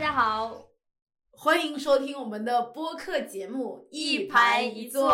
[0.00, 0.70] 家好，
[1.30, 5.10] 欢迎收听我们的播客节目《一排一坐》。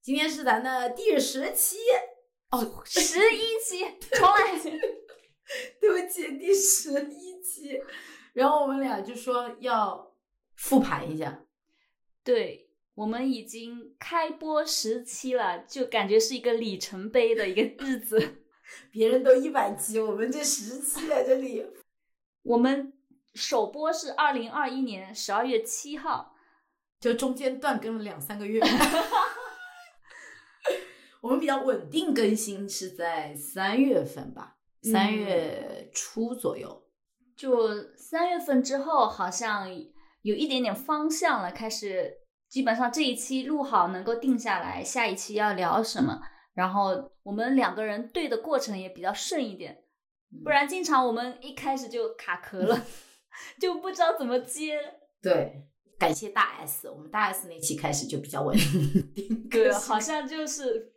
[0.00, 1.78] 今天是咱的第十期
[2.52, 3.84] 哦，十一期，
[4.14, 4.60] 重来。
[5.80, 7.82] 对不起，第十一期。
[8.32, 10.14] 然后我们俩就说要
[10.54, 11.44] 复盘一下。
[12.22, 18.44] 对，我们已经开播十期了，就感觉是一个里程碑的一个日子。
[18.92, 21.66] 别人都一百期，我们这十期在这里。
[22.46, 22.92] 我们
[23.36, 26.34] 首播是二零二一年十二月七号，
[26.98, 28.62] 就中间断更了两三个月。
[31.20, 36.84] 我们比较稳定更新是在三月份吧，三月初左右。
[37.36, 39.68] 就三月份之后，好像
[40.22, 46.22] 有一点点方向了，开始基本上这一期录好，能够定下来下一期要聊什么。
[46.54, 49.84] 然后我们两个人对的过程也比较顺一点，
[50.42, 52.82] 不然经常我们一开始就卡壳了，
[53.60, 54.78] 就不知道怎么接。
[55.22, 55.66] 对，
[55.98, 59.48] 感谢大 S，我们大 S 那期开始就比较稳定。
[59.50, 60.92] 对，好像就是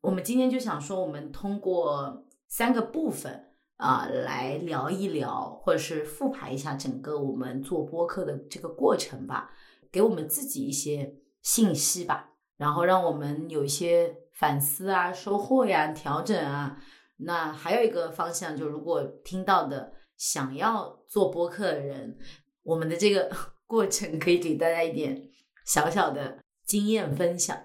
[0.00, 9.50] 我们今天就想说，我们通过三个部分啊来聊一聊，或者是复盘一下整个我们做播客的这个过程吧，
[9.90, 14.22] 给我们自己一些信息吧，然后让我们有一些。
[14.36, 16.76] 反思啊，收获呀，调整啊，
[17.16, 22.18] 那还有一个方向，就如果听到的想要做播客的人，
[22.62, 23.30] 我们的这个
[23.66, 25.30] 过程可以给大家一点
[25.64, 27.64] 小小的经验分享。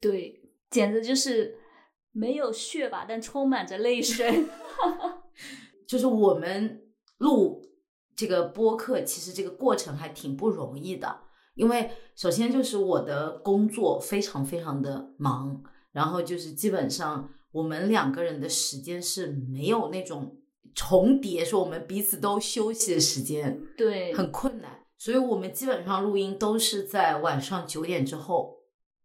[0.00, 1.58] 对，简直就是
[2.12, 4.44] 没有血吧，但充满着泪水。
[5.86, 6.82] 就是我们
[7.18, 7.62] 录
[8.14, 11.20] 这个播客，其实这个过程还挺不容易的，
[11.54, 15.62] 因为首先就是我的工作非常非常的忙。
[15.92, 20.42] 然后就是基本上我们两个人的时间是没有那种
[20.76, 24.84] 重叠，说我们彼此都休息的时间，对，很困难。
[24.96, 28.58] 所以我们基本上录音都是在晚上九点之后，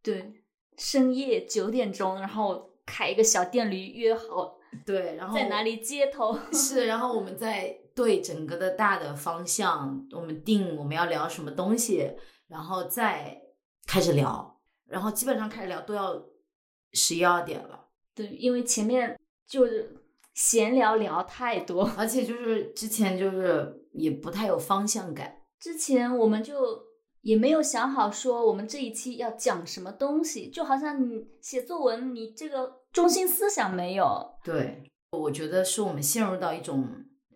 [0.03, 0.43] 对，
[0.77, 12.11] 深夜九点钟，然后开一个小电驴约好，对，然后在哪里接头 是，然后我们再对整个的大的方向，我们定我们要聊什么东西，
[12.47, 13.41] 然后再
[13.87, 16.23] 开始聊，然后基本上开始聊都要。
[16.93, 19.17] 十一二点了，对，因为前面
[19.47, 20.00] 就是
[20.33, 25.37] 闲聊聊太多， 而且就是之前就是也不太有方向感。
[25.59, 26.55] 之前我们就
[27.21, 34.35] 也没有想好说我们这一期要讲什么东西，就好像你写作文，你这个中心思想没有。
[34.43, 36.87] 对，我觉得是我们陷入到一种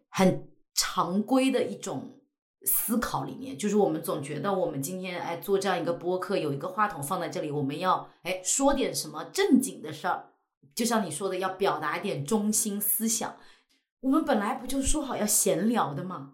[0.09, 2.11] 很常规的一种。
[2.67, 10.31] 思考里面，就是我们总觉得我们今天哎做这样一个播客，有一个话筒放在这里，我们要哎说点什么正经的事儿，
[10.73, 13.35] 就像你说的，要表达一点中心思想。
[13.99, 16.33] 我们本来不就说好要闲聊的吗？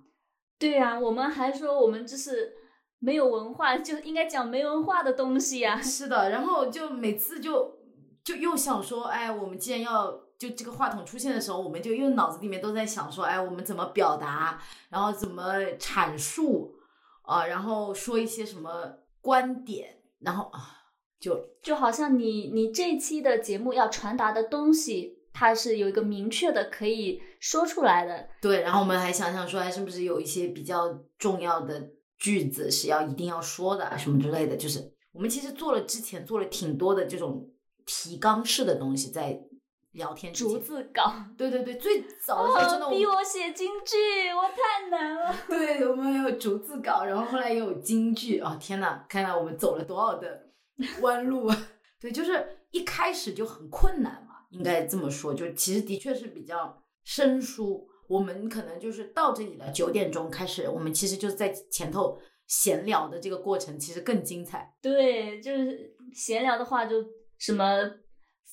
[0.60, 2.54] 对呀，我们还说我们就是
[3.00, 5.82] 没有文化，就应该讲没文化的东西呀。
[5.82, 7.80] 是的，然后就每次就
[8.24, 10.22] 就又想说，哎，我们既然要。
[10.42, 14.60] 就这个话筒出现的时候，我们就因为脑子里面都在想说，哎，我们怎么表达，
[14.90, 16.74] 然后怎么阐述，
[17.22, 18.92] 啊，然后说一些什么
[19.22, 20.81] 观点，然后啊，
[21.22, 28.28] 就就好像你你这期的节目要传达的东西，它是有一个明确的可以说出来的。
[28.42, 34.58] 对，然后我们还想想说，哎，是不是有一些比较重要的句子是要一定要说的，什么之类的。
[34.58, 37.50] 就是我们其实做了之前做了挺多的这种
[37.86, 39.40] 提纲式的东西在。
[39.94, 45.36] 聊天逐字稿，对对对，最早的时候真的逼我写京剧，我太难了。
[45.50, 48.58] 对，我们有逐字稿，然后后来也有京剧啊！
[48.58, 50.48] 天呐，看来我们走了多少的
[51.02, 51.68] 弯路啊！
[52.00, 57.88] 对，就是一开始就很困难嘛，应该这么说，就其实的确是比较生疏。
[58.08, 64.76] 我们可能就是到这里了，九点钟开始，我们其实就是在前头闲聊的这个过程，其实更精彩。
[64.82, 66.98] 对，就是闲聊的话，就
[67.38, 67.92] 什么。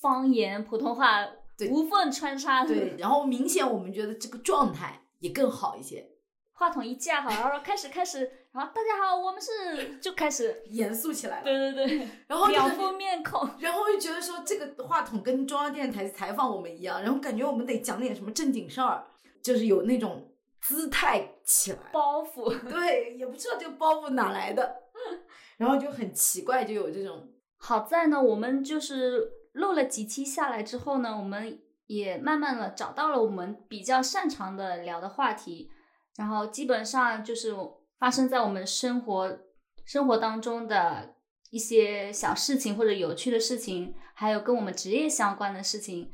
[0.01, 1.27] 方言普通话
[1.69, 6.09] 无缝穿插，对，然后明显我们觉得这个状态也更好一些。
[6.53, 11.45] 话筒一架好，然后开始开始，然后大家好，我们是 就开始严肃起来了。
[11.45, 19.05] 对对对，然后两副面孔，然后就觉得说这个话筒跟中央电视台采访我们一样，然后感觉我们得讲点什么正经事儿，
[19.43, 22.57] 就是有那种姿态起来，包袱。
[22.69, 24.83] 对，也不知道这个包袱哪来的，
[25.59, 27.29] 然后就很奇怪，就有这种。
[27.57, 29.33] 好在呢，我们就是。
[29.55, 35.69] 录了几期下来之后呢，我们也慢慢的找到了我们比较擅长的聊的话题，
[36.17, 37.53] 然后基本上就是
[37.99, 39.39] 发生在我们生活
[39.85, 41.17] 生活当中的
[41.51, 46.11] 一些小事情或者有趣的事情，还有跟我们职业相关的事情，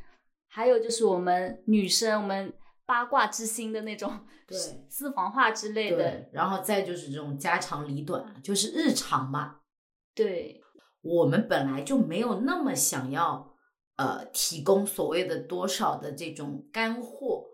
[0.49, 2.53] 还有就是我们女生我们
[2.87, 4.59] 八卦之心的那种对
[4.89, 9.57] 私房话之类的，，然后再就是这种家长里短，就是日常嘛。
[10.15, 10.63] 对
[11.03, 13.55] 我们本来就没有那么想要，
[13.97, 17.45] 呃，提供所谓的多少的这种干货，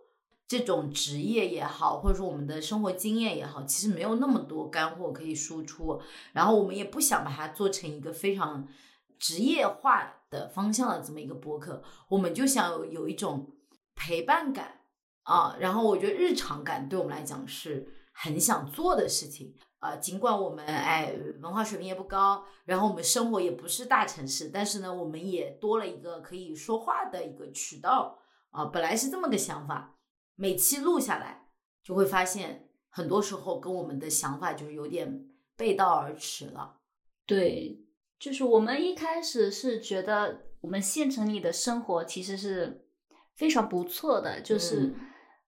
[0.51, 6.03] 这种职业也好，或者说我们的生活经验也好，其实没有那么多干货可以输出。
[6.33, 8.67] 然后我们也不想把它做成一个非常
[9.17, 13.53] 职业化的方向的这么一个播客，我们就想有有一种
[13.95, 14.81] 陪伴感
[15.23, 15.55] 啊。
[15.61, 19.55] 然后我觉得日常感对我们来讲是很想做的事情。
[19.79, 28.19] 呃，尽管我们哎文化水平也不高，然后我们生活也不是大城市，但是呢，我们也多了一个可以说话的一个渠道
[28.51, 29.95] 啊、本来是这么个想法，
[30.41, 31.49] 每期录下来
[31.85, 36.79] 就会发现，很多时候跟我们的想法就是有点背道而驰了。
[37.27, 37.79] 对，
[38.19, 42.87] 就是我们一开始是觉得我们县城里的生活其实是
[43.37, 44.95] 非常不错的，就是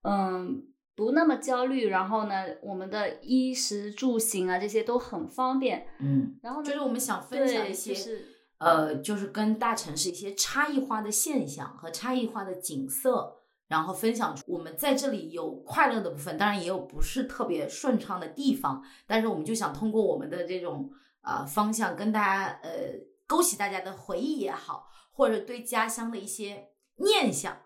[0.03, 8.27] 嗯不那么焦虑，然后呢，我们的衣食住行啊这些都很方便，嗯，然后呢，就是我们想分享一些就是
[8.59, 13.42] 呃，就是跟大城市一些差异化的现象和差异化的景色，
[13.73, 20.91] 然后分享出我们在这里有快乐的部分，当然也有不是特别顺畅的地方，但是我们就想通过我们的这种
[21.23, 22.69] 呃方向，跟大家呃
[23.25, 26.67] 勾起大家的回忆也好，或者对家乡的一些
[26.97, 27.57] 念想，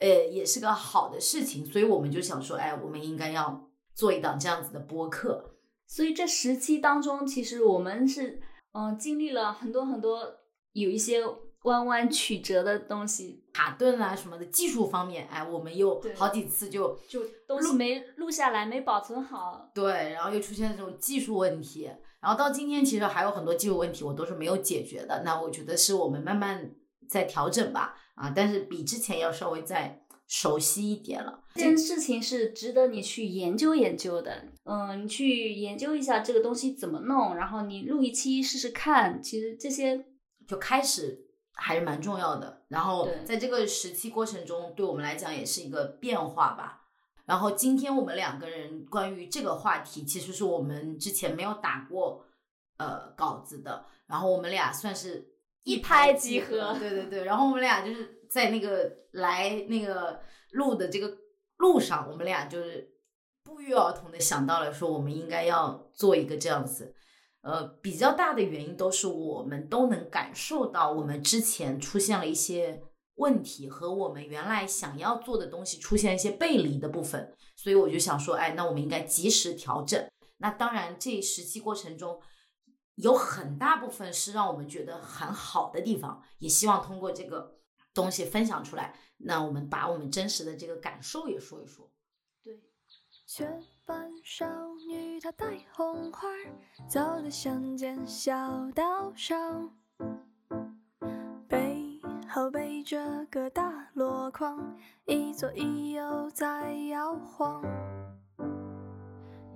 [0.00, 5.54] 呃，也是个好的事情，所以我们就想说，哎，我们应该要做一档这样子的播客，
[5.86, 8.42] 所以这十期当中，其实我们是
[8.72, 10.40] 嗯经历了很多很多
[10.72, 11.22] 有一些
[11.64, 19.70] 弯弯曲折的东西，卡顿啊什么的技术方面，哎，我们又好几次就就东西没录下来，没保存好。
[19.74, 26.72] 对，然后又出现这种技术问题，然后到今天其实还有很多技术问题我都是没有解决的，那我觉得是我们慢慢
[27.08, 31.40] 在调整吧，啊，但是比之前要稍微再熟悉一点了。
[31.54, 39.22] 这件事情是值得你去研究研究的，嗯，你去研究一下这个东西怎么弄，然后你录一期试试看。
[39.22, 40.06] 其实这些
[40.48, 41.26] 就开始
[41.62, 42.62] 还是蛮重要的。
[42.68, 46.80] 然后在这个时期过程中，对我们来讲也是一个变化吧。
[47.24, 52.26] 然后今天我们两个人关于这个话题，其实是我们之前没有打过
[52.78, 55.24] 呃稿子的，然后我们俩算是
[55.62, 57.24] 一拍即即合对对对。
[57.24, 60.20] 然后我们俩就是在那个来那个
[60.50, 61.16] 录的这个
[61.58, 62.92] 路上，我们俩就是
[63.44, 66.94] 不约而同的想到了说，我们应该要做一个这样子。
[67.42, 72.82] 呃，比较大的原因都是我们都能感受到，我们之前出现了一些
[73.16, 80.08] 问题和我们原来想要做的东西出现一些背离的部分，所以我就想说，哎，那我们应该及时调整。
[80.38, 82.20] 那当然，这十期过程中
[82.94, 87.58] 有很大部分是让我们觉得很好的地方，也希望通过这个
[87.92, 88.98] 东西分享出来。
[89.18, 91.90] 那我们把我们真实的这个感受也说一说。
[92.42, 92.60] 对，
[93.84, 94.46] 斑少
[94.86, 96.28] 女，她戴红花，
[96.86, 98.34] 走在乡间小
[98.74, 99.70] 道上，
[101.48, 104.76] 背后背着个大箩筐，
[105.06, 107.62] 一左一右在摇晃。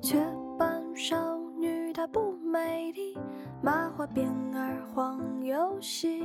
[0.02, 0.24] 雀
[0.58, 3.16] 斑少女，她不美丽，
[3.62, 4.26] 麻花辫
[4.56, 6.24] 儿晃又细。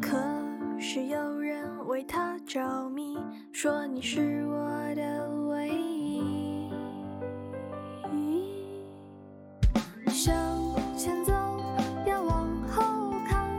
[0.00, 0.18] 可
[0.78, 3.18] 是有人为她着迷，
[3.52, 5.31] 说你是我的
[10.24, 10.32] 向
[10.96, 11.32] 前走，
[12.06, 13.50] 要往后看，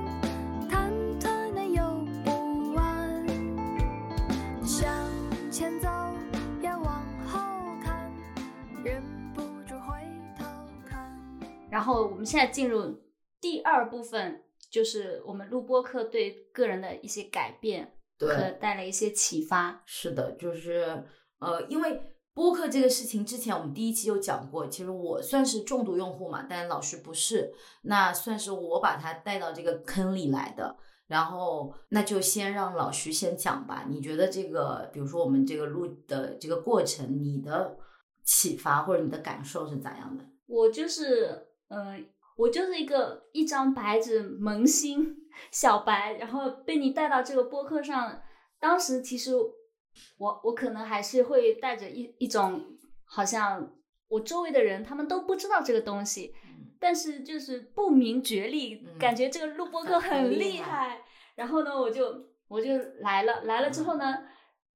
[0.70, 0.90] 忐
[1.20, 1.84] 忑内有
[2.24, 3.28] 不安。
[4.66, 4.90] 向
[5.52, 5.90] 前走，
[6.62, 7.38] 要往后
[7.84, 8.10] 看，
[8.82, 9.04] 忍
[9.34, 10.08] 不住回
[10.40, 10.46] 头
[10.88, 11.20] 看。
[11.70, 12.98] 然后我们现在进入
[13.42, 14.42] 第二部分，
[14.72, 19.84] 就是我们录播课对个人的一些改变和对，带来一些启发。
[19.86, 21.04] 是的，就是
[21.40, 30.76] 呃，因为播客这个事情，之前我们第一期有讲过，其实我算是重度用户嘛，但老师不是，那算是我把他带到这个坑里来的。
[31.06, 33.86] 然后，那就先让老徐先讲吧。
[33.88, 37.78] 你觉得这个，比如说我们这个录的这个过程，你的
[38.24, 40.24] 启发或者你的感受是咋样的？
[40.48, 42.04] 我就是，嗯、
[42.38, 45.16] 我就是一个一张白纸萌新
[45.52, 48.20] 小白，然后被你带到这个播客上。
[48.60, 49.34] 当时其实
[50.18, 52.62] 我我可能还是会带着一一种
[53.06, 53.74] 好像
[54.08, 56.34] 我周围的人他们都不知道这个东西，
[56.80, 61.02] 但是就是不明觉厉，嗯感觉这个录播课很很厉害。
[61.36, 64.20] 然后呢，我就我就来了，来了之后呢，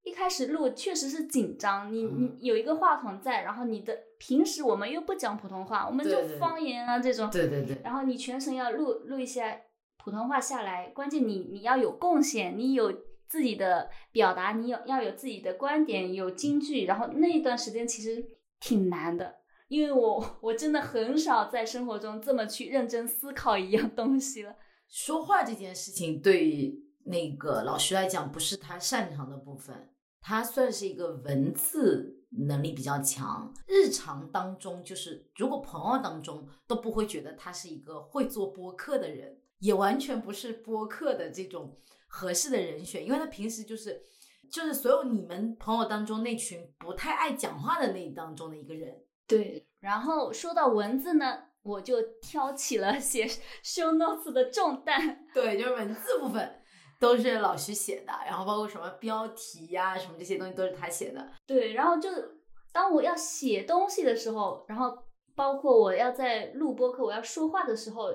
[0.04, 2.38] 一开始录确实是紧张，你嗯。
[2.40, 9.62] 你有一个话筒在，然后你的平时我们又不讲普通话，我们就方言啊这种，对对对，然后你全程要录录一些
[9.98, 12.92] 普通话下来，关键你你要有贡献，你有
[13.28, 18.26] 自己的表达，你有要有自己的观点，有金句，然后那一段时间其实
[18.60, 19.36] 挺难的，
[19.68, 24.56] 因为我我真的很少在生活中这么去认真思考一样东西了。
[24.88, 29.90] 说话这件事情对于那个老徐来讲，不是他擅长的部分，
[30.22, 33.54] 他算是一个文字能力比较强。
[33.66, 44.02] 日常当中，就是如果朋友当中都不会觉得他是一个会做播客的人，也完全不是播客的这种合适的人选，因为他平时就是
[44.52, 48.96] 就是所有你们朋友当中那群不太爱讲话的那当中的一个人。
[49.28, 53.26] 对，然后说到文字呢，我就挑起了写
[53.64, 55.26] show notes 的重担。
[55.34, 56.62] 对，就是文字部分
[57.00, 61.30] 都是老徐写的，然后包括什么标题呀、什么这些东西都是他写的。
[61.46, 62.10] 对，然后就
[62.72, 64.98] 当我要写东西的时候，然后
[65.36, 68.10] 包括我要在录播课、我要说话的时候，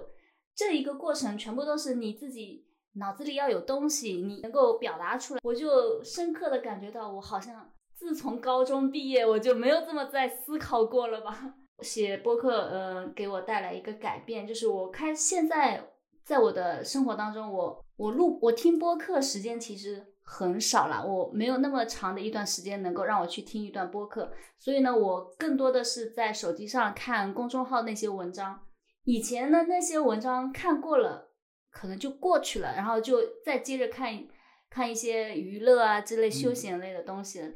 [0.55, 5.41] 这一个过程全部都是你自己脑子里要有东西，你能够表达出来。
[5.43, 11.55] 我就深刻的感觉到，我好像自从高中毕业，我就没有这么在思考过了吧。
[11.81, 15.91] 写播客，呃，给我带来一个改变，就是我开现在
[16.23, 24.31] 在我的生活当中，我我录我听播客时间其实很少了，我没有那么长的一段时间能够让我去听一段播客，
[24.61, 28.61] 所以呢，我更多的是在手机上看公众号那些文章。
[29.05, 31.32] 以前呢，那些文章看过了，
[31.73, 34.25] 可能就过去了，然后就再接着看
[34.71, 37.49] 看一些娱乐啊之类休闲类的东西了。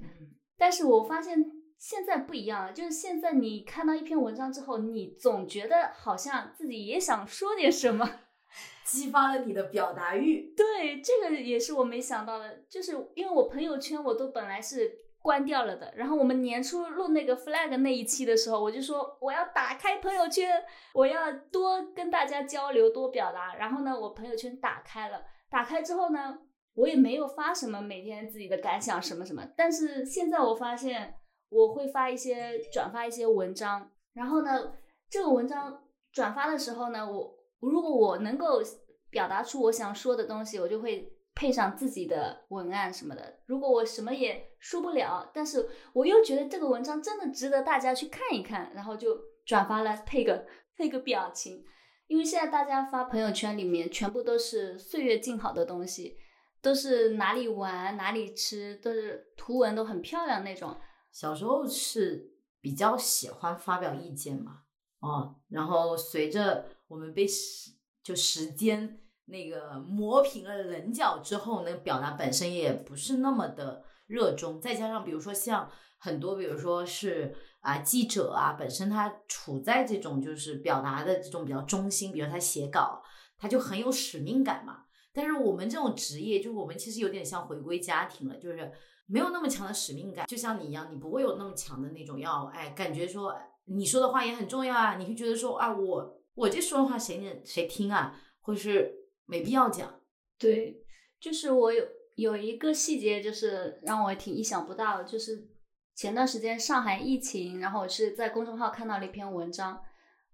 [0.59, 1.45] 但是我发现
[1.79, 8.21] 现在不一样了，就是现在你看到一篇文章之后，你总觉得好像自己也想说点什么。
[8.85, 10.55] 激发了你的表达欲。
[10.57, 14.97] 对，这个也是我没想到的，就是因为我朋友圈我都本来是
[15.27, 20.63] 关掉了的，然后我们年初录那个 flag 那一期的时候，我就说我要打开朋友圈，
[20.95, 23.57] 我要多跟大家交流，多表达。
[23.57, 26.39] 然后呢，我朋友圈打开了，打开之后呢，
[26.75, 31.17] 我也没有发什么每天自己的感想什么什么，但是现在我发现
[31.49, 34.75] 我会发一些转发一些文章，然后呢，
[35.11, 38.63] 这个文章转发的时候呢，我如果我能够
[39.11, 43.41] 表达出我想说的东西，我就会配上自己的文案什么的。
[43.47, 50.45] 如果我什么也说不了，但是我又觉得这个文章真的值得大家去看一看，然后就转发了，配个
[50.77, 51.65] 配个表情。
[52.09, 56.17] 因为现在大家发朋友圈里面全部都是岁月静好的东西，
[56.61, 60.77] 都是哪里玩哪里吃，都是图文都很漂亮那种。
[61.13, 64.63] 小时候是比较喜欢发表意见嘛，
[64.99, 67.71] 哦，然后随着我们被时
[68.03, 83.03] 就时间那个磨平了棱角之后呢，表达本身也不是那么的热衷，再加上比如说像很多，比如说是啊记者啊，本身他处在这种就是表达的这种比较中心，比如他写稿，
[83.39, 84.85] 他就很有使命感嘛。
[85.13, 88.71] 但是我们这种职业，就是我们其实有点像回归家庭了，就是
[89.07, 93.35] 没有那么强的使命感，就像你一样，你不会有那么强的那种要哎，感觉说
[93.65, 98.95] 你说的话也很重要啊，你会觉得说啊，我我这说的话谁能谁听啊，或是
[99.25, 100.01] 没必要讲。
[100.39, 100.85] 对，
[101.19, 101.83] 就是我有
[102.17, 105.47] 有一个细节，就是让我挺意想不到的，就是
[105.95, 109.81] 前段时间上海疫情，然后我是在公众号看到了一篇文章，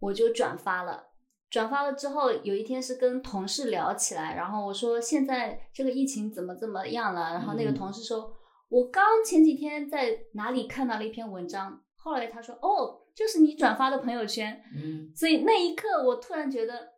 [0.01, 1.09] 我就转发了。
[1.51, 7.75] 转发了之后，有一天是跟同事聊起来，然后我说现在这个疫情怎么怎么样了，然后那个嗯。
[7.75, 8.33] 同事说，
[8.71, 16.92] 我刚前几天在哪里看到了一篇文章，后来他说，哦，就是你转发的朋友圈，嗯，所以那一刻，我突然觉得，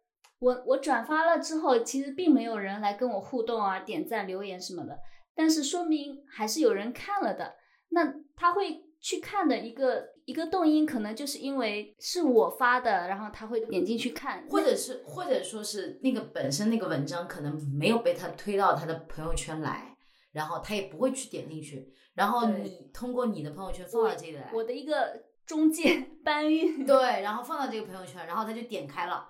[0.44, 4.98] 我我转发了之后，其实并没有人来跟我互动啊、点赞、留言什么的，
[5.34, 7.54] 但是说明还是有人看了的。
[7.88, 19.96] 那他会去看的一个一个动因，可能就是因为是我发的，然后他会点进去看，或者是或者说是那个本身那个文章可能没有被他推到他的朋友圈来，
[20.32, 29.26] 然后他也不会去点进去，然后你通过你的朋友圈放到这里来，我的一个中介 搬运，对，然后放到这个朋友圈，然后他就点开了，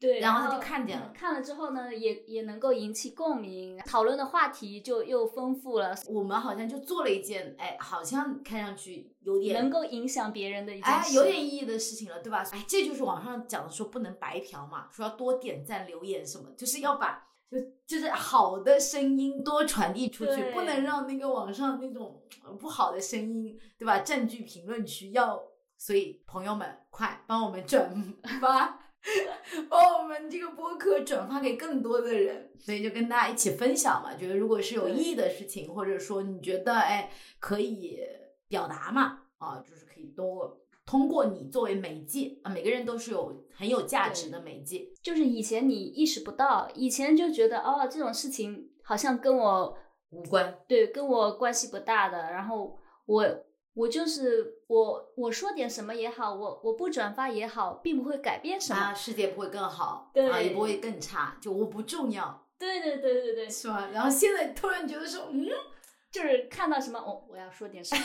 [0.00, 12.42] 对，然后他就看见了看了之后呢，也也能够引起共鸣，讨论的话题就又丰富了，我们好像就做了一件，哎，好像看上去有点能够影响别人的一件哎，有点意义的事情了，对吧？
[12.50, 23.98] 哎，这就是网上讲的说不能白嫖嘛，说要多点赞、留言什么，就是要把就就是好的声音多传递出去，不能让那个网上那种呃不好的声音，对吧？
[23.98, 25.38] 占据评论区，要
[25.76, 27.92] 所以朋友们快帮我们转
[28.40, 28.78] 发。
[29.68, 34.14] 把我们这个播客转发给更多的人，所以就跟大家一起分享嘛。
[34.14, 38.00] 觉得如果是有意义的事情，或者说你觉得哎可以
[38.48, 44.88] 表达嘛，啊，就是可以多通过你作为媒介啊，每个人都是有很有价值的媒介。
[45.02, 49.78] 就是以前你意识不到，以前就觉得哦这种事情好像跟我
[50.10, 50.58] 无关。
[50.68, 52.30] 对，跟我关系不大的。
[52.30, 53.24] 然后我
[53.74, 58.80] 我就是我我说点什么也好，我我不转发也好，并不会改变什么。
[58.80, 63.88] 啊，世界不会更好，对啊，也不会更差，就我不重要，对对对对对，是吧？
[63.92, 65.48] 然后现在突然觉得说，嗯，
[66.12, 68.02] 就是看到什么，我我要说点什么，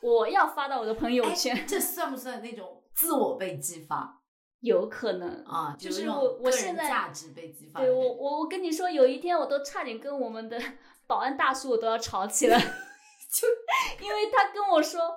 [0.00, 4.22] 我要发到我的朋友圈，哎这算不算那种自我被激发
[4.60, 5.44] 有可能。
[5.44, 5.76] 啊？
[5.78, 10.58] 就是我我现在价值被激发对，我我我跟你说，有一天我都差点跟我们的
[11.06, 12.58] 保安大叔我都要吵起来，
[13.30, 13.46] 就
[14.02, 15.15] 因为他跟我说，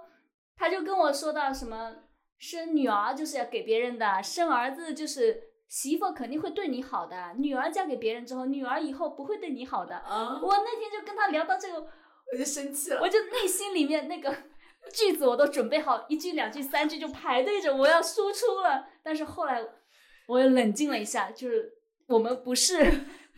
[0.59, 1.95] 他就跟我说到什么
[2.37, 9.95] 生女儿就是要给别人的，生儿子就是媳妇肯定会对你好的，女儿嫁给别人之后，女儿以后不会对你好的。
[9.95, 13.07] 啊，我那天就跟他聊到这个，我就生气了我。
[13.07, 14.35] 就内心里面那个
[14.93, 18.87] 句子我都准备好，一句、两句、三句就排队着我要输出了。
[19.01, 19.63] 但是后来
[20.27, 21.71] 我又冷静了一下，就是
[22.07, 22.75] 我们不是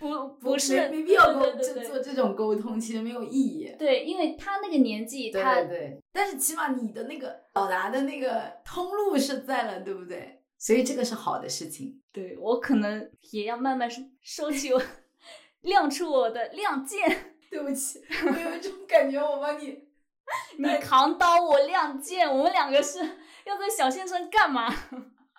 [0.01, 3.71] 不不是没没必要沟对对对对这做这种沟通，其实没有意义。
[3.77, 10.41] 对，因为他那个年纪，对他对对，但是起码你的那个表达的那个通路是在了，对不对？
[10.57, 12.01] 所以这个是好的事情。
[12.11, 14.81] 对我可能也要慢慢收收起我，
[15.61, 16.99] 亮出我的亮剑。
[17.51, 19.83] 对不起，我有一种感觉，我帮你
[20.57, 22.99] 你扛刀，我亮剑，我们两个是
[23.45, 24.73] 要在小县城干嘛？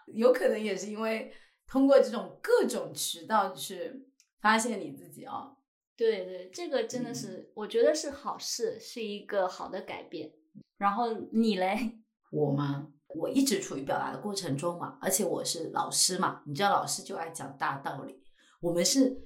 [0.06, 1.32] 有可能也是因为
[1.66, 4.04] 通过这种各种渠道去
[4.42, 5.56] 发现你自己啊。
[5.96, 10.30] 对对，这个真的是，我觉得是好事，是一个好的改变。
[10.76, 12.00] 然后你嘞？
[12.30, 12.88] 我吗？
[13.14, 18.20] 我一直处于表达的过程中嘛，而且我是老师嘛，你知道老师就爱讲大道理。
[18.60, 19.16] 我们是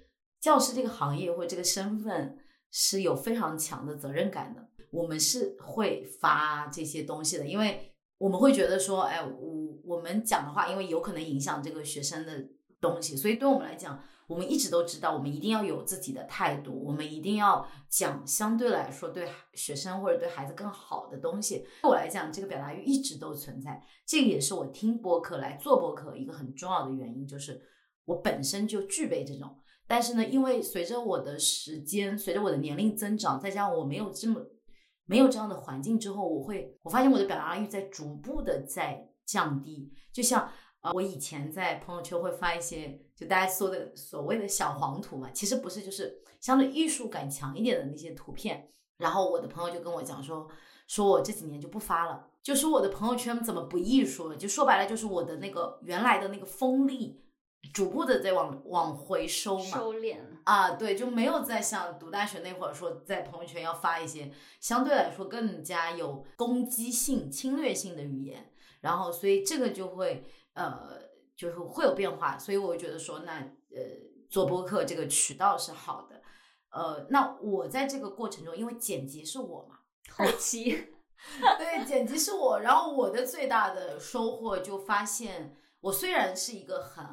[0.41, 2.37] 教师这个行业或者这个身份
[2.73, 12.49] 是有非常强的责任感的，我们是会发这些东西的，因为我们会觉得说，哎，我我们讲的话，因为有可能影响这个学生的
[12.81, 21.59] 东西，所以对我们来讲，我们一直都知道，我们一定要有自己的态度，我们一定要讲相对来说对学生或者对孩子更好的东西。
[21.83, 27.63] 对我来讲，这个表达欲一直都存在，这个也是我听播客来做播客一个很重要的原因，就是
[28.05, 29.57] 我本身就具备这种。
[29.87, 34.45] 但是呢，因为随着我的时间，随着我的年龄增长，再加上我没有这么
[35.05, 39.93] 没有这样的环境之后，我会我发现我的表达欲在逐步的在降低。
[40.13, 40.51] 就像
[40.87, 48.69] 呃，我以前在朋友圈会发一些就大家说的所谓的小黄图嘛，其实不是，就是相对艺术感强一点的那些图片。
[48.99, 50.49] 然后我的朋友就跟我讲说，
[50.87, 54.37] 说我这几年就不发了，就说我的朋友圈怎么不艺术了？
[54.37, 57.21] 就说白了，就是我的那个原来的那个锋利，
[57.75, 59.65] 逐步的在往往回收嘛。
[59.65, 60.37] 收敛了。
[60.45, 70.25] 啊，对，就没有再像读大学那会儿说，在朋友圈要发一些相对来说更加有攻击性、侵略性的语言，然后所以这个就会
[70.57, 71.03] 呃，
[71.37, 73.83] 就是会有变化，所以我觉得说，那呃，
[74.31, 76.23] 做播客这个渠道是好的，
[76.71, 80.89] 呃，那我在这个过程中，因为剪辑是我嘛，后 期，
[81.59, 87.05] 对，剪辑是我，然后我的最大的收获就发现，我虽然是一个很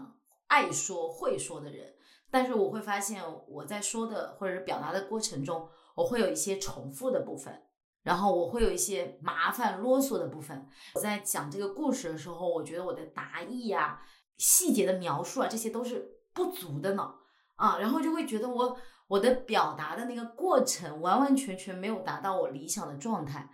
[0.47, 1.95] 爱说、会说的人，
[2.31, 7.61] 但是我会发现我在说的或者是表达的过程中，我会有一些重复的部分，
[8.03, 10.67] 然后我会有一些麻烦啰嗦的部分。
[10.93, 14.01] 我在讲这个故事的时候，我觉得我的答意呀、
[14.37, 17.15] 细节的描述啊，这些都是不足的呢。
[17.55, 23.49] 啊，然后就会觉得我我的表达的那个过程完完全全没有达到我理想的状态。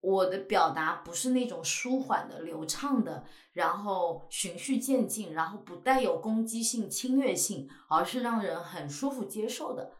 [0.00, 9.92] 我的表达不是那种舒缓的、流畅的，然后循序渐进，然后不带有攻击性、侵略性，而是让人很舒服接受的。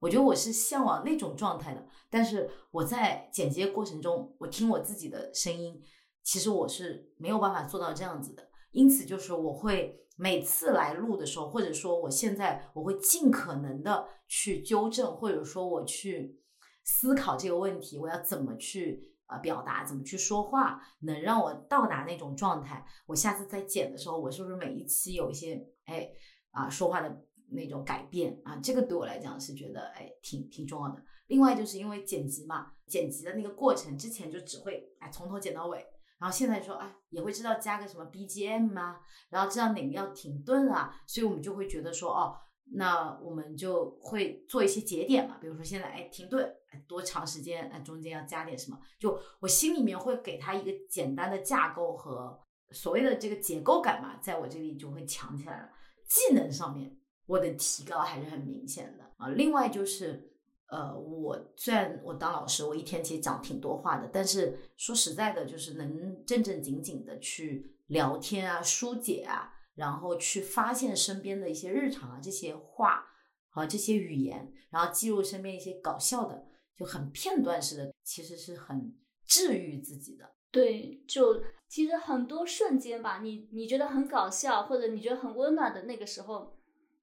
[0.00, 5.82] 我觉得我是向往那种状态的，但是我在剪辑过程中，我听我自己的声音，
[6.22, 8.48] 其实我是没有办法做到这样子的。
[8.70, 16.38] 因此，就是我会每次来录的时候，或者说我现在我会尽可能的去纠正，或者说我去
[16.84, 22.86] 思考这个问题，我要怎么去呃表达，怎么去说话，能让我到达那种状态。
[23.06, 26.10] 我下次再剪的时候，我是不是每一期有一些哎
[26.50, 28.56] 啊说话的那种改变啊？
[28.62, 31.02] 这个对我来讲是觉得哎挺挺重要的。
[31.26, 35.86] 另外就是因为剪辑嘛，剪辑的那个过程之前就只会哎从头剪到尾。
[36.18, 42.34] 然后现在说，哎，也会知道加个什么 BGM 啊，然后知道哪个要停顿啊，所以我们就会觉得说，哦，
[42.72, 52.36] 那我们就会做一些节点嘛，比如说现在，哎，停顿，哎，多长时间，哎，中间要加点什么，就我心里面会给他一个简单的架构和
[52.72, 55.68] 所谓的这个结构感嘛，在我这里就会强起来了。
[56.08, 59.28] 技能上面，我的提高还是很明显的啊。
[59.28, 60.24] 另外就是。
[60.70, 73.06] 呃，我虽然我当老师，我一天其实讲挺多话的，但是说实在的，就是能正正经经的去聊天啊、疏解啊，然后去发现身边的一些日常啊这些话
[73.48, 76.44] 和这些语言，然后记录身边一些搞笑的，
[76.76, 80.30] 就很片段式的，其实是很治愈自己的。
[80.50, 86.57] 对，就其实很多瞬间吧，你你觉得很搞笑，或者你觉得很温暖的那个时候，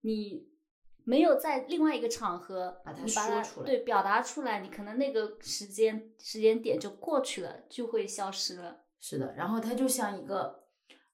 [0.06, 0.48] 你
[1.04, 8.86] 没有在另外一个场合把它说出来对表达出来，你可能那个时间时间点就过去了，就会消失了。
[9.00, 10.64] 是的，然后它就像一个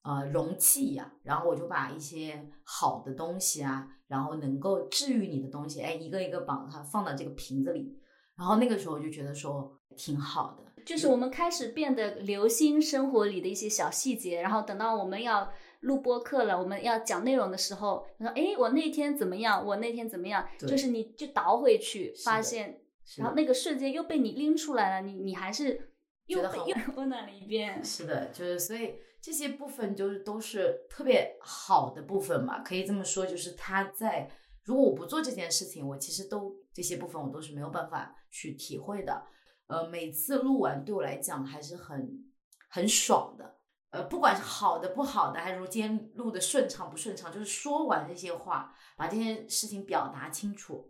[0.04, 7.98] 呃容器一样，然后我就把一些好的东西啊，然后能够治愈你的东西，哎，一个一个把它放到这个瓶子里，
[8.38, 15.52] 然后那个时候我就觉得说挺好的，就是我们开始变得留心生活里的一些小细节，然后等到我们要
[15.82, 19.64] 录播课了，我们要讲内容的时候，说哎，我那天怎么样？
[19.66, 20.48] 我那天怎么样？
[20.60, 22.82] 就是你就倒回去，发现，
[23.18, 25.92] 然后那个瞬间又被你拎出来了，你你还是
[26.28, 27.84] 又觉得很被又温暖了一遍。
[27.84, 34.30] 是的，就是所以这些部分就是都是特别好的部分嘛，可以这么说，就是他在
[34.64, 39.24] 如果我不做这件事情，我其实都这些部分我都是没有办法去体会的。
[39.66, 42.24] 呃，每次录完对我来讲还是很
[42.70, 43.58] 很爽的。
[43.92, 50.90] 呃，不管是好的不好的，还是说今天录的顺畅不顺畅，就是说完这些话，把这件事情表达清楚，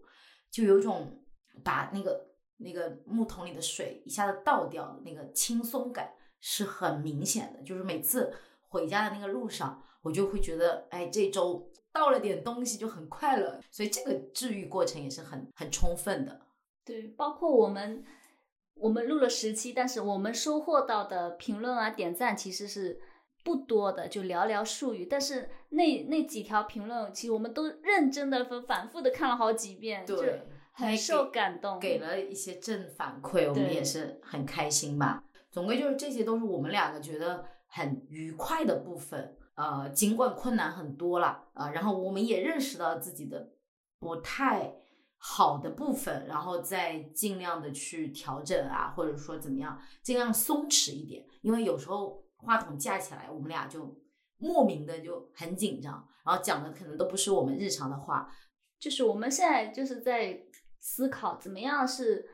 [0.49, 1.23] 就有种
[1.63, 7.61] 把那个那个木桶里的水一下子倒掉的那个轻松感是很明显的。
[7.63, 8.33] 就是每次
[8.69, 16.39] 回家的那个路上，我就会觉得，哎，这周倒了点东西就很快乐，所以这个治愈过程也是很很充分的。
[16.85, 18.03] 对，包括我们
[18.75, 22.99] 我们录了十期，但是我们收获到的评论啊、点赞其实是
[23.43, 25.05] 不多的，就寥寥数语。
[25.05, 30.41] 但是那那几条评论，其实我们都认真的和反复的看了好几遍，就对，
[30.73, 31.79] 很受感动。
[31.79, 35.23] 给了一些正反馈，我们也是很开心吧。
[35.51, 39.37] 总归就是这些都是我们两个觉得很愉快的部分。
[39.53, 43.49] 呃，尽管困难很多了啊、然后我们也认识到自己的
[43.99, 44.73] 不太
[45.23, 51.23] 好的部分，然后再尽量的去调整啊，或者说怎么样，尽量松弛一点。
[51.41, 53.95] 因为有时候话筒架起来，我们俩就
[54.37, 58.33] 莫名的就很紧张，然后讲的可能都不是我们日常的话，
[58.79, 60.41] 就是我们现在就是在
[60.79, 62.27] 思考，怎么样是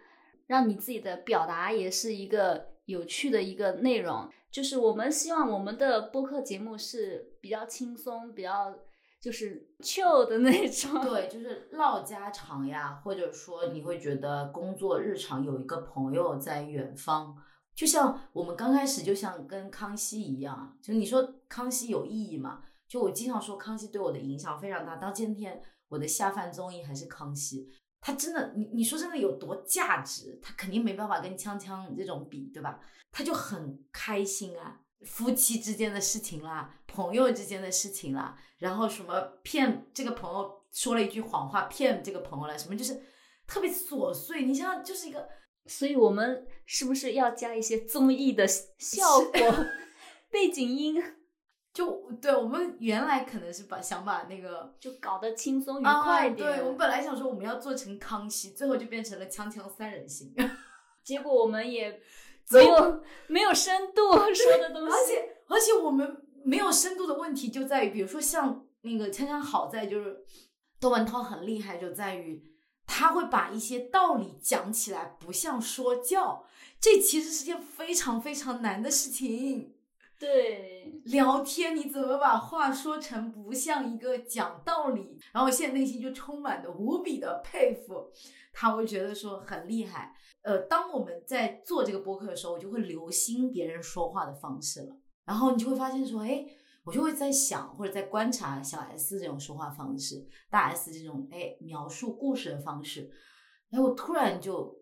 [0.46, 4.30] 让你自己的表达也是一个有趣的一个内容。
[4.50, 8.74] 就是我们希望我们的播客节目是比较轻松、比较
[9.20, 11.02] 就是 chill 的那种。
[11.02, 17.36] 对，就是唠家常呀，或者说你会觉得工作日常有一个朋友在远方，
[17.76, 22.64] 就像我们刚开始就像跟康熙一样，就你说康熙有意义吗？
[22.88, 27.68] 就我经常说康熙对我的影响非常大，到今天我的下饭综艺还是康熙，
[28.00, 30.40] 他真的，你你说真的有多价值？
[30.42, 32.80] 他肯定没办法跟锵锵这种比，对吧？
[33.12, 43.02] 他就很开心啊，夫妻之间的事情啦，朋友之间的事情啦，然后什么骗这个朋友说了一句谎话骗这个朋友了，什么就是
[43.48, 44.44] 特别琐碎。
[44.44, 45.28] 你想想，就是一个
[45.66, 49.66] 所以我们是不是要加一些综艺的效果、
[50.32, 51.02] 背景音，
[51.74, 56.38] 就对我们原来可能是把想把那个就搞得轻松愉啊快一点？
[56.38, 60.34] 对我们本来想说我们要做成康熙，最后就变成了锵锵三人行。
[61.04, 62.02] 结果我们也最
[62.52, 70.24] 没有没有深度说的东西，而且而且我们没有深度的问题就在于，比如说像那个锵锵好在就是
[70.80, 72.44] 窦文涛很厉害，就在于
[72.86, 76.46] 他会把一些道理讲起来，不像说教，
[76.80, 79.77] 这其实是件非常非常难的事情。
[80.20, 85.18] 对，聊天你怎么把话说成不像一个讲道理？
[85.32, 88.12] 然后我现在内心就充满的无比的佩服
[88.52, 90.16] 他，会觉得说很厉害。
[90.42, 96.46] 呃，当我们在做这个播客的时候，我就会留心别人说话的方式了，然后你就会发现说，哎，
[96.84, 103.12] 我就会在想或者在观察小 S 这种说话方式，大 S 这种哎描述故事的方式，
[103.70, 104.76] 哎，我突然就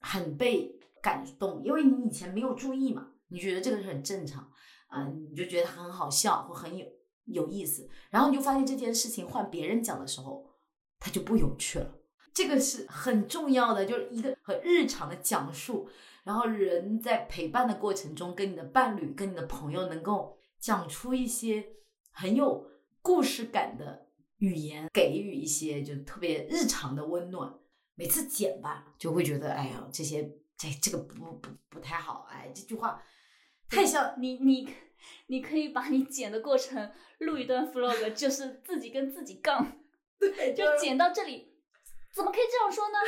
[0.00, 4.50] 很被感动，因为你以前没有注意嘛，你觉得这个是很正常。
[4.90, 6.86] 啊、你就觉得很好笑或很有
[7.24, 10.50] 有意思，然后你就发现这件事情换别人讲的时候，
[10.98, 11.94] 它就不有趣了。
[12.32, 15.90] 这个是很重要的，就是一个很日常的讲述，
[16.24, 21.66] 然后人在陪伴的过程中，跟你的伴侣、跟你的朋友能够讲出一些
[22.10, 22.66] 很有
[23.02, 24.06] 故事感的
[24.38, 27.54] 语言，给予一些就特别日常的温暖。
[27.94, 33.02] 每次剪吧，就会觉得哎呀，这些这这个不不不太好，哎，这句话
[33.70, 34.68] 太像你你
[35.26, 39.72] 你可以把你剪的过程录一段 vlog， 就是自己跟自己杠，
[40.18, 41.52] 对，就剪到这里，
[42.14, 42.98] 怎么可以这样说呢？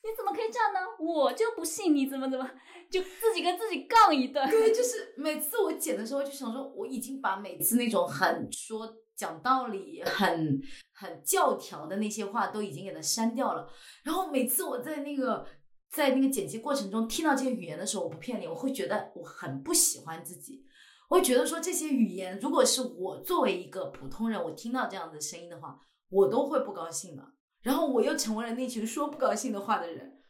[0.00, 0.80] 你怎么可以这样呢？
[1.00, 2.48] 我就不信你怎么怎么，
[2.90, 4.48] 就自己跟自己杠一段。
[4.48, 13.68] 对，就是每次我剪的时候，就想说，我已经把每次那种很说讲道理、很很教条的那些话都已经给它删掉了。
[14.04, 15.44] 然后每次我在那个
[15.90, 20.64] 在那个剪辑过程中听到这些语言的时候，我不骗你，我会觉得我很不喜欢自己。
[21.08, 27.24] 我会觉得说这些语言，如果是我作为一个普通人，我听到这样的声音的话，我都会不高兴的。
[27.62, 30.20] 然后我又成为了那群说不高兴的话的人，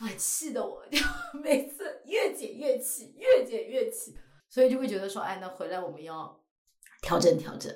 [0.00, 0.98] 啊，气得我 就
[1.40, 4.14] 每次越剪越气，越剪越气，
[4.48, 6.44] 所以就会觉得说，哎，那回来我们要
[7.00, 7.72] 调整调整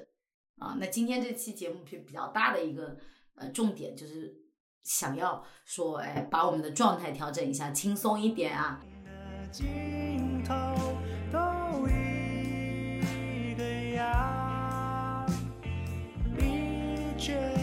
[0.58, 0.76] 啊。
[0.80, 2.96] 那今天这期节目比比较大的一个
[3.36, 4.41] 呃重点就是
[4.84, 8.80] 想要说，哎，把我们的状态调整一下，轻松一点啊。
[9.50, 10.54] 尽头
[11.30, 11.38] 都
[11.88, 13.62] 一个
[13.94, 15.26] 样，
[16.38, 17.61] 一卷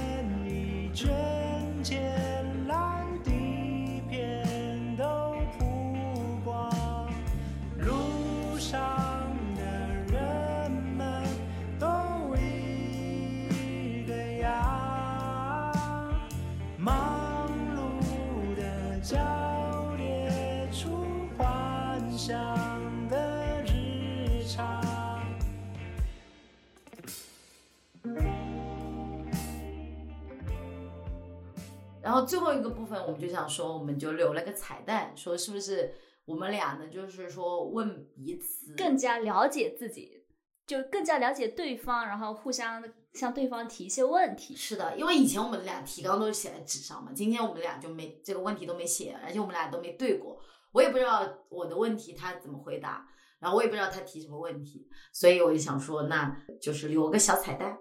[32.19, 35.93] 后最后一个部分，我们就想说，我们就留了个彩蛋，说是不是
[36.25, 36.87] 我们俩呢？
[36.87, 40.23] 就是说问彼此更加了解自己，
[40.67, 44.55] 就更加了解对方，然后互相向对方提一些问题。
[44.55, 50.39] 是的，因为以前我们俩提纲都是写在纸上嘛，今天我们俩就没这个问题都没写，而且我们俩都没对过，
[50.71, 53.07] 我也不知道我的问题他怎么回答，
[53.39, 57.77] 然后我也不知道他提什么问题，所以我就想说，那就是留个小彩蛋，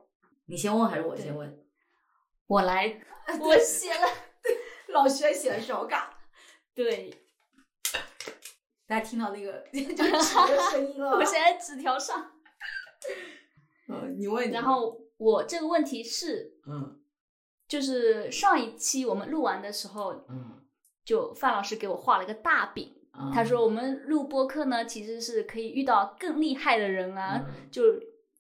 [0.46, 1.59] 你先问还是我先问？
[2.46, 2.98] 我来，
[3.40, 4.09] 我写了，
[4.99, 5.97] 老师还写了手稿，
[6.75, 7.11] 对，
[8.87, 12.33] 大家听到那个就是纸的声音了 我写在纸条上。
[13.89, 17.01] 嗯，你问你，然后我这个问题是，嗯
[17.67, 20.63] 就是上一期我们录完的时候，嗯，
[21.05, 22.95] 就范老师给我画了个大饼。
[23.21, 27.83] 嗯他说我们录播课呢，其实是可以遇到更厉害的人啊，嗯就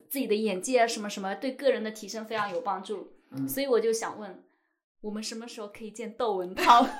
[0.08, 3.12] 自己的眼界啊什么什么，对个人的提升非常有帮助。
[3.32, 4.44] 嗯所以我就想问，
[5.00, 6.82] 我们什么时候可以见窦文涛？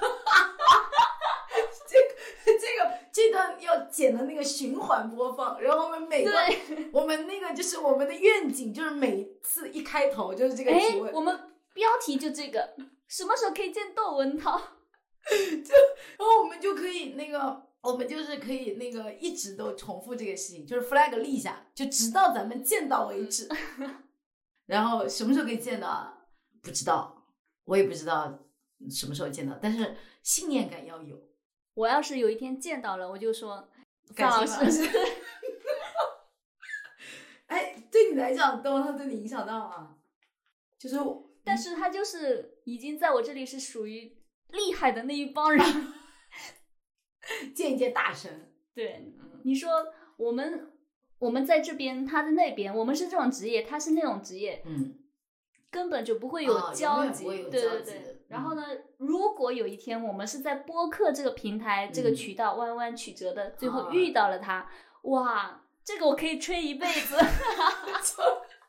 [1.89, 2.15] 这个
[2.59, 6.33] 这个这段要剪的那个循环播放，然后我们每个，
[6.93, 11.37] 我们那个就是我们的愿景，就是每次一开头就是这个哎提，问，我们
[11.73, 12.77] 标题就这个，
[13.09, 14.59] 什么时候可以见窦文涛？
[15.29, 15.75] 就
[16.17, 23.49] 然后我们就可以那个，我们就是可以那个一直都重复这个事情，就是 flag 立下，就直到咱们见到为止。
[24.67, 26.15] 然后什么时候可以见到啊？
[26.63, 27.18] 不知道，
[27.69, 28.47] 我也不知道
[28.91, 31.17] 什么时候见到，但是信念感要有。
[31.75, 33.69] 我要是有一天见到了，我就说
[34.15, 34.83] 范老师，
[37.47, 39.99] 哎，对你来讲，都他对你影响大吗？
[40.79, 40.97] 就是
[41.45, 44.17] 但是他就是已经在我这里是属于
[44.49, 45.63] 厉害的那一帮人。
[47.55, 49.13] 见一见大神，对，
[49.45, 50.73] 你说我们
[51.19, 54.99] 我们在这边，他在那边，我们是这种职业，他是那种职业，嗯，
[55.71, 57.25] 根本就不会哦有交集。
[57.25, 58.25] 对对对。
[58.29, 58.63] 然后呢，
[58.99, 64.69] 如果有一天我们是在播客这个平台、这个嗯渠道弯弯曲折的，最后啊遇到了他，
[65.03, 67.17] 哇，这个我可以吹一辈子。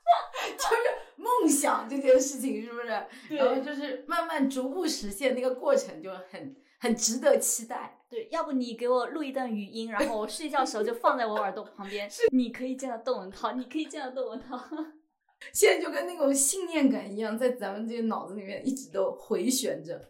[0.57, 0.75] 就是
[1.17, 2.87] 梦想这件事情，是不是？
[3.27, 7.99] 对然后就是慢慢逐步实现那个过程，就很很值得期待。
[8.09, 12.09] 对，要不你给我录一段语音，然后我睡觉时候就放在我耳朵旁边。
[12.33, 14.57] 你可以见到窦文涛，你可以见到窦文涛。
[15.53, 20.09] 现在就跟那种信念感一样，在咱们这个脑子里面一直都回旋着。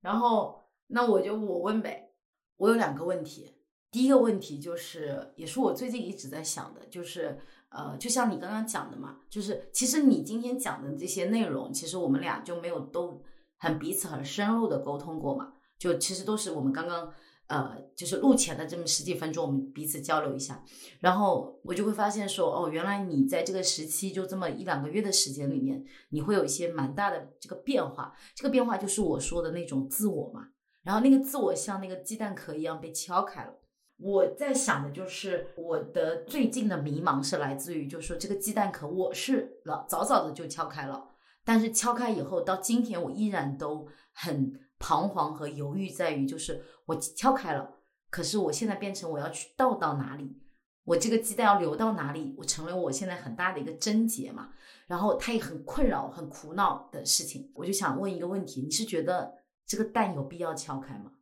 [0.00, 2.10] 然后，那我就我问呗，
[2.56, 3.54] 我有两个问题。
[3.90, 13.22] 第一个问题就是，也是我最近一直在想的，就是呃，就像你刚刚讲的嘛，就是其实你今天讲的这些内容，其实我们俩就没有都
[13.58, 17.12] 很彼此很深入的沟通过嘛，就其实都是我们刚刚
[17.48, 20.64] 呃，就是录前的这么十几分钟，我们彼此交流一下，
[21.00, 28.14] 然后我就会发现说，哦，原来你在这个时期就这么一两个月的时间里面，你会有一些蛮大的这个变化。
[28.34, 30.48] 这个变化就是我说的那种自我嘛，
[30.82, 33.52] 然后那个自我像那个鸡蛋壳一样被敲开了。
[33.98, 41.08] 我在想的就是我的最近的迷茫是来自于，就是说这个鸡蛋壳我是老早早的就敲开了，
[41.44, 47.78] 但是敲开以后到今天我依然都很彷徨和犹豫，在于就是我敲开了，
[48.10, 50.36] 可是我现在变成我要去倒到哪里，
[50.84, 54.52] 我这个鸡蛋要流到哪里，我成为我现在很大的一个症结嘛。
[54.88, 61.12] 然后他也很困扰、很苦恼的事情，我就想问一个问题：你是觉得这个蛋有必要敲开吗？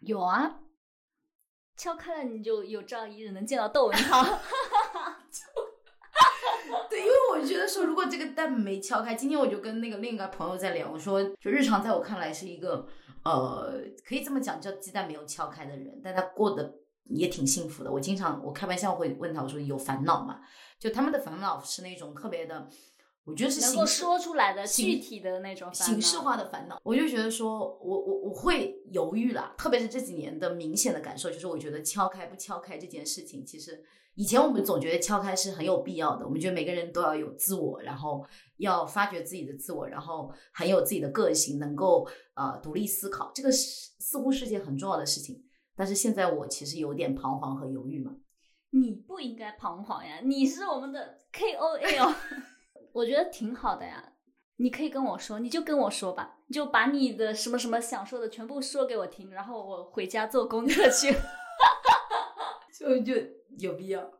[0.00, 0.60] 有啊，
[1.76, 4.22] 敲开了你就有朝一日能见到窦文涛。
[6.90, 12.86] 对，因为我觉得说，如果这个蛋没敲开，今天我就跟那个另一个朋友在聊，我说，就日常在我看来是一个
[13.26, 17.90] 呃，可以这么讲，叫鸡蛋没有敲开的人，但他过得也挺幸福的。
[17.90, 20.40] 我经常我开玩笑会问他，我说有烦恼吗？
[20.78, 22.68] 就他们的烦恼是那种特别的，
[23.24, 33.82] 我觉得是能够说出来的具体的那种形式化的烦恼，我就觉得说，我我我会犹豫啦，特别是这几年的明显的感受，就是我觉得敲开不敲开这件事情，其实
[34.16, 38.26] 以前我们总觉得敲开是很有必要的，我们觉得每个人都要有自我，然后
[38.56, 45.44] 要发掘自己的自我，然后很有自己的个性，能够呃独立思考，这个是似乎是件很重要的事情。
[45.76, 48.10] 但是现在我其实有点彷徨和犹豫嘛，
[48.70, 52.14] 你不应该彷徨呀，你是我们的 KOL，
[52.94, 54.12] 我觉得挺好的呀。
[54.56, 61.14] 你可以跟我说，你就跟我说吧，你就把你的什么什么想说的全部说给我听，然后我回家做功课去。
[62.78, 63.14] 就就
[63.58, 64.10] 有必要，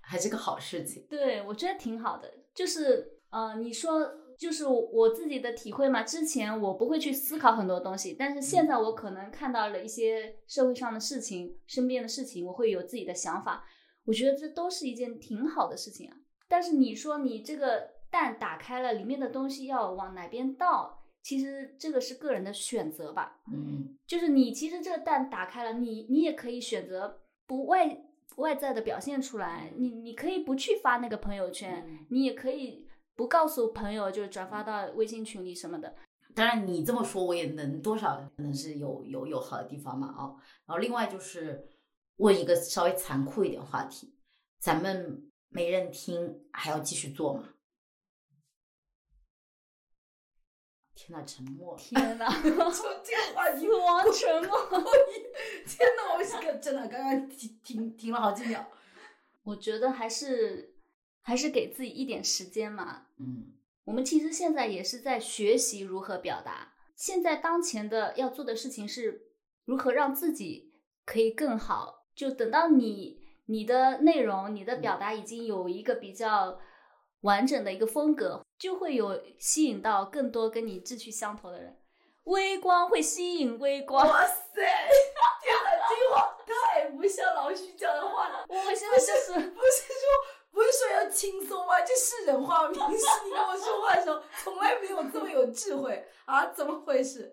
[0.00, 1.06] 还是个好事情。
[1.08, 2.32] 对，我觉得挺好的。
[2.54, 6.02] 就是呃，你说就是我自己的体会嘛。
[6.02, 13.64] 之前我不会去思考很多东西，但是现在我可能看到了一些社会上的事情、身边的事情，我会有自己的想法。
[14.04, 16.16] 我觉得这都是一件挺好的事情啊。
[16.48, 23.40] 但是你说你这个蛋打开了，里面的东西要往哪边倒，其实这个是个人的选择吧。
[23.50, 28.04] 嗯就是你其实这个蛋打开了，你你也可以选择不外
[28.36, 35.94] 外在的表现出来，你你可以不去发那个朋友圈，嗯你也可以不告诉朋友，就转发到微信群里什么的。
[36.34, 40.32] 当然，你这么说，我也能多少可能是有有有好的地方嘛啊。
[40.66, 41.68] 然后另外就是
[42.16, 44.14] 问一个稍微残酷一点话题，
[44.58, 47.48] 咱们没人听，还要继续做吗？
[51.04, 51.76] 天呐，沉默。
[51.76, 54.56] 天哪， 就这个话题死亡沉默。
[55.66, 58.64] 天呐，我是个真的，刚刚停停停了好几秒。
[59.42, 60.74] 我觉得还是
[61.22, 63.06] 还是给自己一点时间嘛。
[63.18, 63.52] 嗯
[63.84, 66.72] 我们其实现在也是在学习如何表达。
[66.94, 69.32] 现在当前的要做的事情是
[69.64, 70.72] 如何让自己
[71.04, 72.06] 可以更好。
[72.14, 76.60] 就等到你你的内容、你的表达已经有一个比较
[77.22, 81.76] 完整的一个风格，就会有吸引到更多跟你志趣相投的人。
[82.24, 84.06] 微光会吸引微光。
[84.06, 84.54] 哇塞！
[84.54, 88.44] 天呐，这句话太不像老徐讲的话了。
[88.48, 90.04] 我现在就是不是说
[90.52, 91.80] 不是说要轻松吗？
[91.80, 96.46] 这是人话，平时你跟我说话的时候从来没有这么有智慧 啊！
[96.52, 97.32] 怎么回事？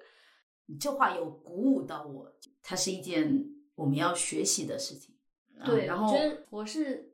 [0.65, 2.31] 你这话有鼓舞到我，
[2.63, 5.15] 它是一件我们要学习的事情。
[5.59, 7.08] 啊对，然后我觉得我是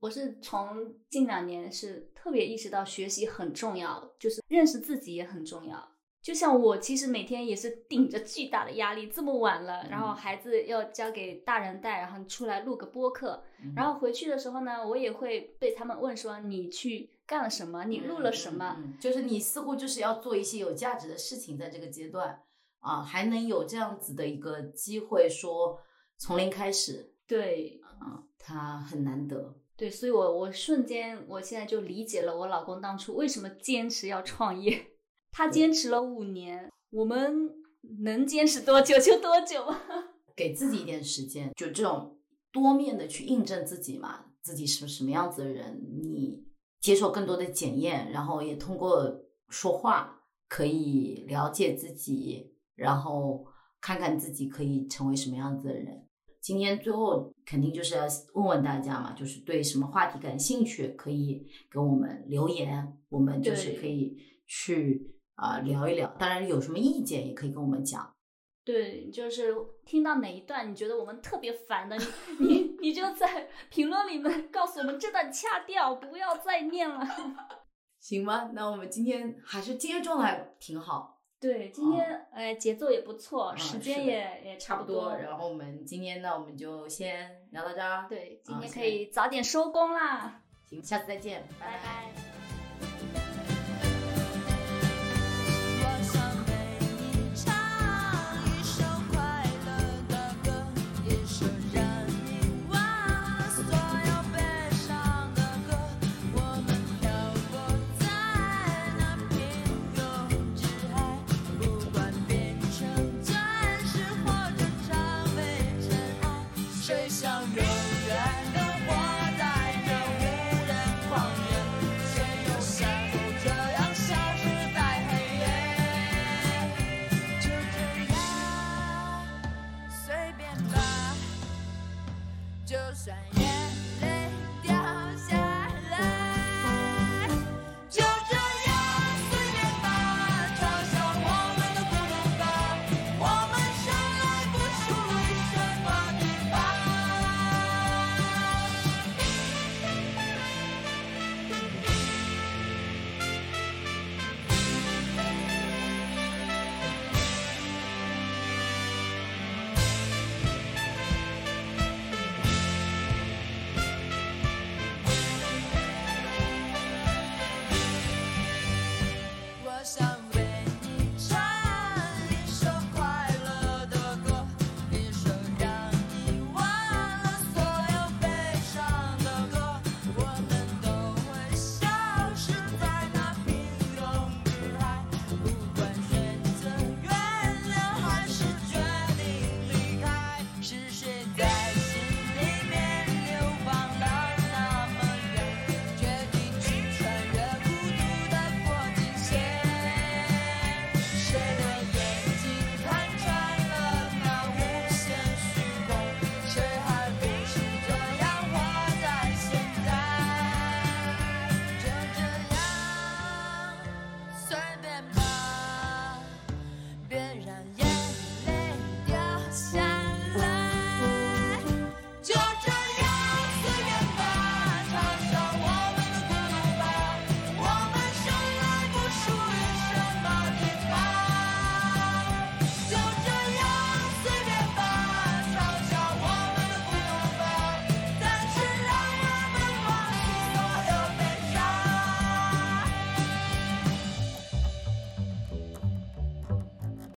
[0.00, 5.92] 我是从近两年是特别意识到学习很重要，就是认识自己也很重要。
[6.22, 18.74] 就像我其实每天也是顶着巨大的压力，这么晚了，然后嗯孩子要交给大人带，然后出来录个播客，嗯然后回去的时候呢，我也会被他们问说你去干了什么，你录了什么。
[18.78, 22.42] 嗯嗯嗯就是你似乎就是要做一些有价值的事情，在这个阶段
[22.80, 25.78] 啊，还能有这样子的一个机会，说
[26.18, 29.54] 从零开始对啊，它很难得。
[29.76, 34.86] 对，所以我我瞬间我现在就理解了我老公当初为什么坚持要创业。
[35.30, 37.50] 他坚持了五年，我们
[38.00, 39.78] 能坚持多久就多久吧。
[40.34, 42.18] 给自己一点时间，就这种
[42.50, 46.46] 多面的去印证自己嘛，自己是什么样子的人，你
[46.80, 53.44] 接受更多的检验，然后也通过说话可以了解自己，然后
[53.82, 56.05] 看看自己可以成为什么样子的人。
[56.46, 58.04] 今天最后肯定就是要
[58.34, 66.06] 问问大家嘛，就是对什么话题感兴趣，可以给我们留言，我们就是可以去啊、聊一聊。
[66.16, 68.14] 当然有什么意见也可以跟我们讲。
[68.64, 71.98] 对，就是听到哪一段你觉得我们特别烦的，
[72.38, 77.04] 你你你就在 评论里面告诉我们这段掐掉，不要再念了。
[77.98, 78.52] 行吗？
[78.54, 81.15] 那我们今天还是今天状态挺好，
[81.46, 85.16] 对，今天哎节奏也不错，嗯时间也也差不多。
[85.16, 88.06] 然后我们今天呢，我们就先聊到这儿。
[88.08, 92.10] 对，今啊天可以早点收工啦，行，下次再见，拜拜。
[92.16, 92.35] 我